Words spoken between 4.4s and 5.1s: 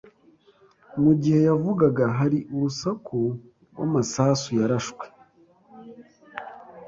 yarashwe.